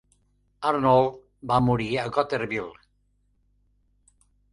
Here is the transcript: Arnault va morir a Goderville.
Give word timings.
Arnault 0.69 1.19
va 1.51 1.59
morir 1.65 1.89
a 1.97 2.05
Goderville. 2.15 2.81